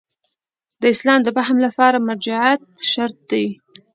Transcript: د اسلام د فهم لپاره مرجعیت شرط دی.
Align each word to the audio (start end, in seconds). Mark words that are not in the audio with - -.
د 0.81 0.83
اسلام 0.93 1.19
د 1.23 1.27
فهم 1.37 1.57
لپاره 1.65 2.03
مرجعیت 2.07 2.61
شرط 2.91 3.17
دی. 3.31 3.45